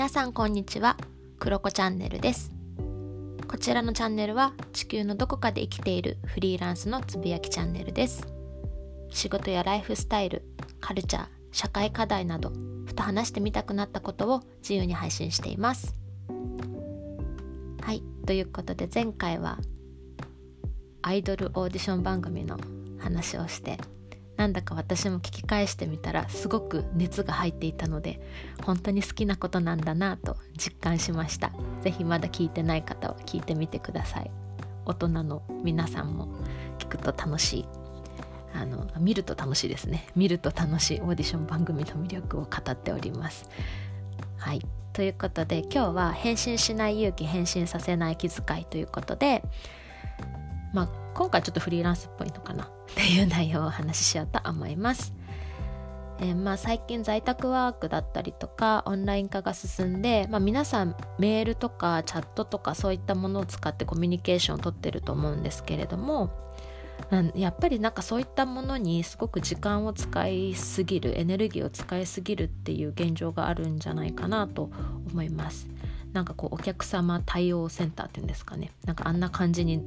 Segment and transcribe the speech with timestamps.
[0.00, 0.96] 皆さんこんにちは。
[1.38, 2.50] クロコチャンネルです。
[3.46, 8.26] こちらのチャンネルは地球のどこかで生きているフリーランスのつぶやきチャンネルです。
[9.10, 10.42] 仕事やライフスタイル
[10.80, 12.50] カルチャー社会課題など
[12.86, 15.94] ふと話してみたくなったことを自由に配信しています。
[17.82, 19.58] はいということで前回は
[21.02, 22.58] アイドルオーディション番組の
[23.00, 23.76] 話をして
[24.40, 28.22] なんだか私も聞き返してみたらすごく熱が入っていたので
[28.64, 31.52] 本当に好きなことなんだなと実感しました。
[31.82, 34.30] 是非まだ聞いてない方は聞いてみてください。
[34.86, 36.32] 大人の皆さんも
[36.78, 37.66] 聞くと楽しい。
[38.54, 40.06] あの見ると楽しいですね。
[40.16, 41.00] 見ると楽しい。
[41.02, 43.46] オーディション番組の魅力を語っております。
[44.38, 44.62] はい。
[44.94, 49.42] ということで今日は返信しない勇気返信させない気遣いということで
[50.72, 52.70] まあ、今回ちょっとフリーランスっぽいのかな。
[52.90, 55.12] っていう内容をお話ししようと思います。
[56.20, 66.30] えー、まあ最近在宅ワークだったりとかオンライン化が進んで、まあ、皆さんメールとかチャットとかそういったものを使ってコミュニケーションをとってると思うんですけれども
[67.10, 74.70] うんやっぱりなんかそういったものにすごく時間を使いすぎるエネルギーを使いすぎるっていう現状があるんじゃないかなと
[75.10, 75.68] 思います
[76.12, 79.82] なんかこうお客様対応センターっていうんですかねなんかあんな感じに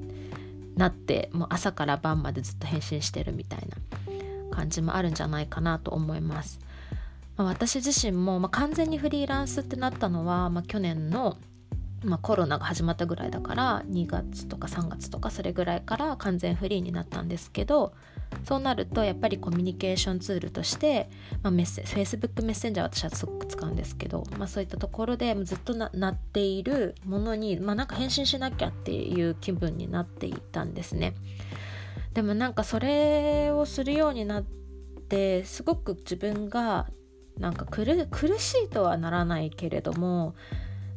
[0.76, 6.60] なってもう朝から晩までずっと返信してるみたいな感じもあるんじゃないかなと思います。
[7.36, 11.38] まあ、私自身も、まあ、完全にフリーランスってなったのは、まあ、去年の
[12.04, 17.94] まあ、コロナが始まったぐらいだから2月とか3月とかそれぐらいから完全フリーになったんですけど
[18.44, 21.10] そうなるとやっぱりコミュニケーションツールとして、
[21.44, 31.16] まあ、メッセ Facebook メッセンジャー私はすごく使うんですけど、まあ、そういったところでずっとなっているものに、まあ、なんか返信しなきゃっていう気分になっていたんですね。
[32.14, 36.88] でもなんかそれをするようになってすごく自分が
[37.40, 37.86] なんか苦
[38.40, 40.36] しいとはならないけれども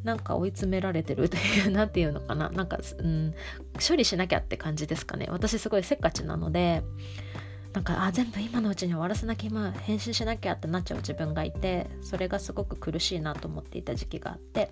[0.07, 2.49] なんか追い詰められてるという何て言うのかな。
[2.55, 3.35] なんか、うん、
[3.87, 5.27] 処理しなきゃって感じですかね。
[5.29, 6.85] 私すごいせっかちなので
[7.73, 14.71] なんかあ全部今のうちに終わらせなきゃ今返信しなきゃってなっちゃう自分がいてそれがすごく苦しいなと思っていた時期があって。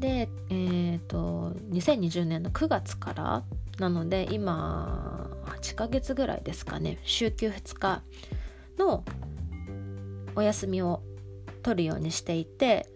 [0.00, 3.44] でえっ、ー、と2020年の9月から
[3.78, 6.98] なので今8ヶ月ぐらいですかね。
[7.04, 8.02] 週休2日
[8.76, 9.04] の
[10.34, 11.02] お休みを
[11.62, 12.88] 取るようにしていて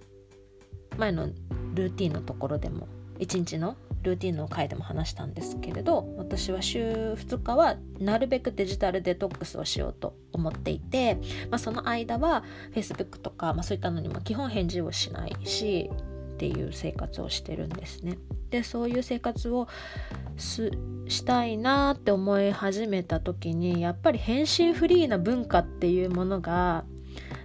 [0.99, 1.29] 前の
[1.75, 2.89] ルーティンのところでも
[3.19, 11.17] 1日のルーティンの回でも話したんですけれど私は週2日はなるべくデジタルデトックスをしようと思っていて、
[11.51, 12.43] まあ、その間は
[12.75, 15.91] Facebook とか、まあ、そういったのにも基本返事をしないし
[16.35, 18.19] っていう生活をしてるんですね。
[18.51, 19.69] でそういう生活を
[20.37, 26.85] したいなって思い始めた時にやっぱり返信フリーな文化っていうものが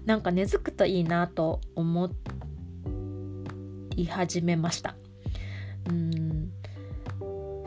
[0.06, 2.31] なんか根付くといいなと思って
[3.97, 4.96] い始めました。
[5.90, 6.52] うん。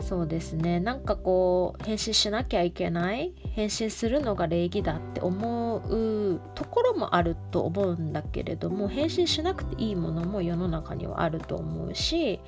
[0.01, 0.79] そうですね。
[0.79, 12.41] なんかこう返信しなきゃいけない返信するのが礼儀だって思うところもあると思うんだけれども返信しなくていいものも世の中にはあると思うし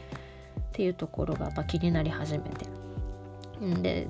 [0.60, 2.66] っていうところがま気になり始めて
[3.82, 4.08] で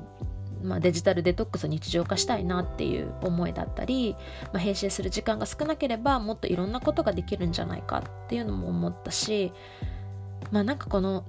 [0.63, 4.15] まあ、デジタルデトックスを日常化したいなっていう思いだったり、
[4.51, 9.51] まあ、編集する時間が少なければもっといろんなことができるんじゃないかっていうのも思ったし
[10.51, 11.25] まあなんかこの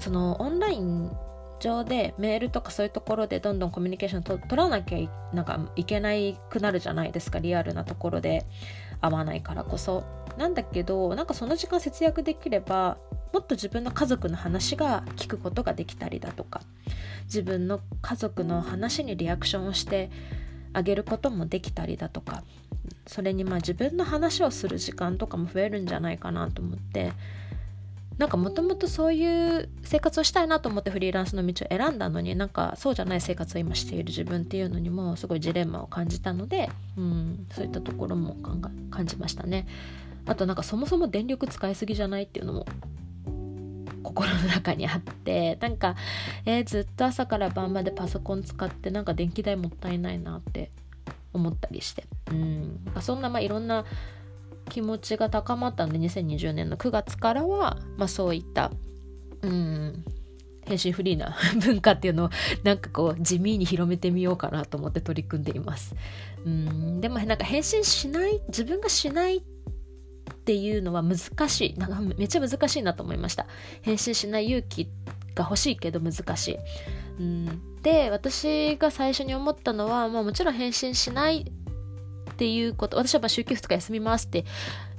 [0.00, 1.10] そのオンライン
[1.58, 7.38] 上でメールとかそういうところでどんどんコミュニケーションと取らなきゃいなんかいけないくなるじゃないですか。
[7.38, 8.46] リアルなところで。
[9.00, 10.04] 会わないからこそ。
[10.36, 12.96] なんだけどなんかその時間節約できれば
[13.32, 16.62] もっと自分の家族の話が聞くことができたりだとか。
[17.24, 20.10] 自分の家族の話にリアクションをして
[20.72, 22.42] あげることもできたりだとか。
[23.06, 27.12] それにまあ自分の話をする時間とかも増えるんじゃないかなと思って。
[28.18, 38.36] なんかもともとそういう生活をしたいなと思ってフリーランスの道を選んだのになんかそうじゃない生活を今している自分っていうのにもすごいジレンマを感じたので、うん、そういったところも
[38.90, 39.66] 感じましたね。
[40.26, 42.66] あとなんかそもそも電力使いすぎじゃないっていうのも
[44.02, 45.96] 心の中にあってなんか、
[46.44, 50.70] えー、ずっと朝から晩までパソコン使ってなんか電気代もったいないなって
[51.32, 53.84] 思ったりしてうんそんなまあいろんな
[54.68, 58.70] 気持ちが高まったので2020年の9月からは、まあ、そういった
[59.42, 60.04] うん
[60.64, 62.30] 返信フリーな 文化っていうのを
[62.62, 65.94] なんかこう地味に広めてみようかなと思って取り組んでいます。
[66.44, 69.42] うんでもなんか返信しない自分がしないっ
[70.44, 71.18] ていうのは難
[71.48, 71.78] しい。
[71.78, 73.46] なんかめっちゃ難しいなと思いました。
[73.82, 74.88] 返信しない勇気
[75.38, 76.58] が欲しいけど難しい、
[77.20, 81.50] うん、で私が最初に思ったのは、まあ、もちろん返信しない
[82.38, 84.44] っていうこと私は週休2日休みますって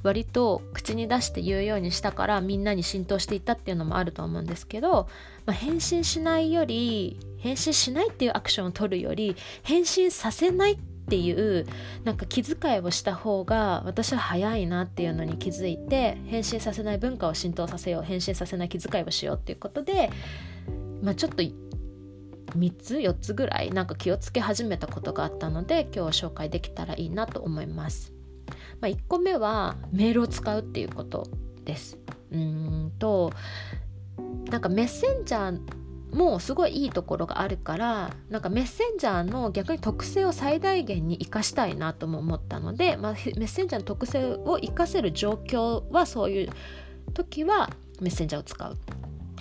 [0.04, 5.08] 割と口に出して言うようにしたからみんなに浸透していったっていうのもあると思うんですけど、
[5.46, 11.66] まあ、返信しないより返信しないっていうアクションを取るより返信させないっていう
[12.04, 20.12] なんか気遣いをした方が私は早いなっていうのに気づいて返信させない文化を浸透させよう返信させない気遣いをしようっていうことで、
[21.02, 21.42] まあ、ちょっと
[22.58, 28.14] 3つ4つぐらいなんか気をつけ始めたことがあったので今日紹介できたらいいなと思います。
[28.82, 31.28] まあ、1個目はメールを使うっていうこと
[31.66, 31.98] です。
[32.32, 33.32] うんと
[34.50, 46.50] なんかメッセンジャーもすごいいいところがあるからなんかメッセンジャーの逆に特性を最大限に生かしたいなとも思ったので、まあ、メッセンジャーの特性を生かせる状況はそういう
[47.14, 47.70] 時は
[48.02, 48.78] メッセンジャーを使う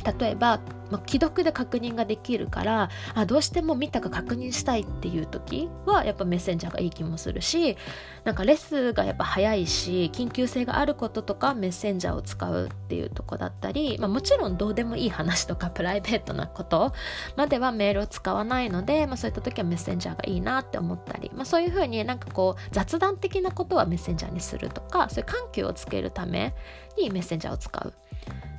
[0.05, 0.61] 例えば、
[0.91, 7.77] まあ、既読で確認ができるからあどうしても見たか確認したいっていう時はやっぱメッセンジャーがいい気もするし
[8.25, 16.93] なんかレスがやっぱ早いし緊急性があることとかメッセンジャーを使うっていうとこだったり、まあ、もちろんどうでもいい話とか プライベートなこと
[17.37, 26.55] まではメールを使わないので、まあ、そういった時はメッセンジャーがいいなって思ったり、まあ、そういうふうになんかこう雑談的なことはメッセンジャーにするとかそういう緩急をつけるため
[26.97, 27.93] にメッセンジャーを使う。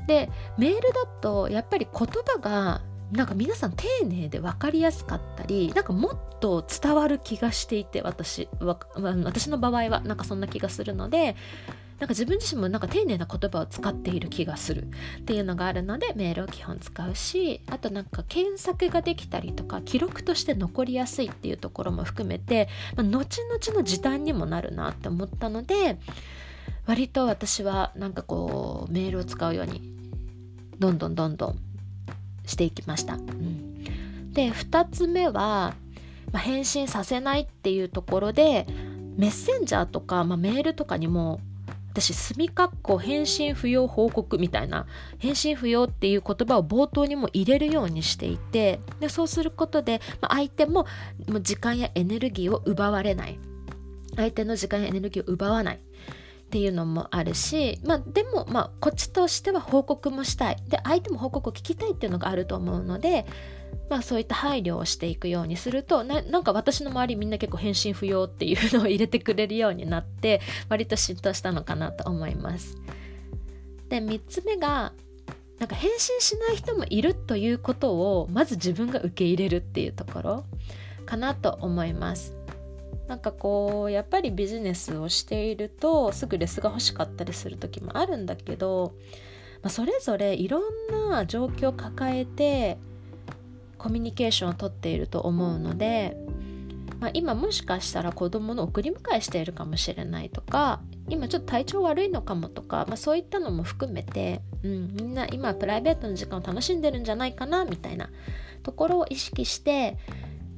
[0.10, 8.80] でメールだとやっぱり言葉がなんか皆さん丁寧で分かりやすかったりなんかもっと伝わる気がしていて私は
[9.24, 11.36] 私の場合はなんかそんな気がするので
[12.00, 14.88] なんか自分自身もなんか丁寧な言葉を使っている気がする。
[15.20, 26.00] っていうのがあるのでメールを基本使うしあとなんか検索ができたりとか記録として残りやすいっていうところも含めて、まあ、後々の時短にもなるなって思ったので
[26.88, 29.99] 割と私はなんかこうメールを使うように
[30.80, 31.60] どんどんどんどん
[32.46, 33.16] していきました。
[33.16, 35.76] うん、で2つ目は、
[36.32, 38.66] まあ、返信させないっていうところで
[39.18, 41.42] メッセンジャーとか、まあ、メールとかにも
[41.92, 44.86] 私墨括弧返信不要報告みたいな
[45.18, 50.86] 返信不要っていう言葉を冒頭にも入れるようにしていてでそうすることで、まあ、相手も
[51.28, 53.40] もう時間やエネルギーを奪われない
[54.16, 55.80] 相手の時間やエネルギーを奪わない
[56.50, 63.28] っていうのもあるし、まあ、でも、まあ、こっちとしては報告もしたいで相手も報告を聞きたいっていうのがあると思うので、
[63.88, 72.78] まあ、そういった配慮をしていくようにするとなんか私の周りみんな結構返信不要っていうのを入れてくれるようになって割と浸透したのかなと思います。
[73.90, 74.94] で3つ目が
[75.60, 80.46] なんか返信しない人もいるということをまず自分が受け入れるっていうところ
[81.06, 82.39] かなと思います。
[83.10, 88.94] なんかこうやっぱりビジネスをしているとすぐレスが欲しかったりする時もあるんだけど、
[89.64, 92.78] まあ、それぞれいろんな状況を抱えて
[93.80, 96.18] コミュニケーションをとっていると思うので、
[97.00, 108.12] まあ、今もしかしたら子供の送り迎えしているかもしれないとか今ちょっと体調悪いのかもとか、まあ、そういったのも含めて、うん、みんな今プライベートの時間を楽しんでるんじゃないかなみたいな
[108.62, 109.98] ところを意識して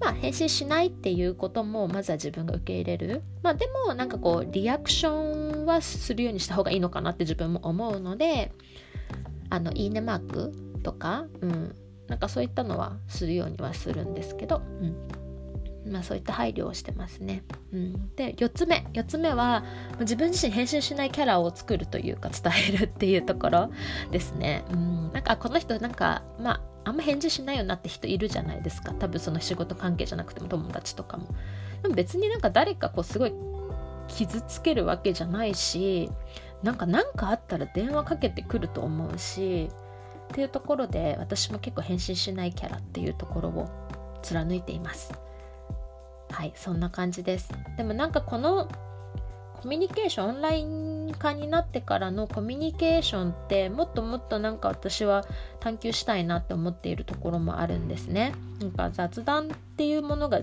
[0.01, 8.51] まあ、返信しないっていうこともまずは自分が受け入れる、まあ、でもなんかこうリアクションはするようにした方がいいのかなって自分も思うので
[9.51, 11.75] あのいいねマークとか、うん、
[12.07, 15.21] なんかそういったのはするようにはするんですけど、うん。
[15.91, 17.43] まあ、そういった配慮をしてますね。
[17.73, 19.63] うん、で4つ目4つ目は
[19.99, 23.71] 自分自身返信しないキャラを作るというか伝えるっていうところ
[24.11, 24.63] ですね。
[24.71, 28.93] うん、なんかこの人なんかまああんま返事しないよなって人いるじゃないですか。
[28.93, 31.27] 多分その仕事関係じゃなくても友達とかも。
[31.83, 33.33] でも別になんか誰かこうすごい
[34.07, 36.11] 傷つけるわけじゃないし
[36.63, 39.69] なんか何かあったら電話かけてくると思うし
[40.31, 43.69] っていうところで私も結構返信しないキャラっていうところを
[44.21, 45.13] 貫いています。
[46.31, 47.49] はいそんな感じです。
[47.77, 48.69] でもなんかこの
[49.61, 55.25] コミュニケーションオンライン化になってからのコミュニケーションってもっともっとなんか私は
[55.59, 58.33] 探求したいなって思っているところもあるんですね。
[58.59, 60.41] なんか雑談っていうものが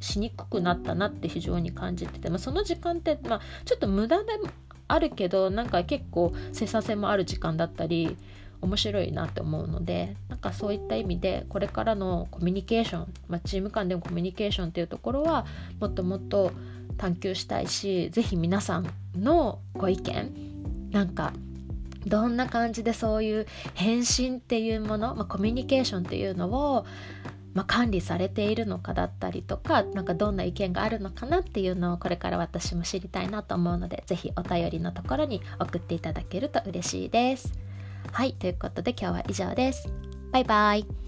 [0.00, 4.50] しにくくなったなって非常に感じてて、まあ、その時間って、まあ、ちょっと無駄でも
[4.88, 8.16] あるけどなんか結構生産性もある時間だったり
[8.60, 15.46] 面白いなって思うのでなんかそういった意味でこれからのコミュニケーション、まあ、チーム間でのコミュニケーションっていうところは
[15.80, 16.52] もっともっと
[16.96, 18.86] 探求したいし是非皆さん
[19.16, 21.32] のご意見なんか
[22.06, 26.86] どんな感じでそういう返信っていうもの、まあ、コミュニケーションっていうのを、
[27.52, 37.52] まあ、管理されているのかだったりとかなんかどんな意見があるのかなっていうのをこれから私も知りたいなと思うので是非お便りのところに送っていただけると嬉しいです。
[38.12, 39.92] はいということで今日は以上です。
[40.32, 41.05] バイバイ。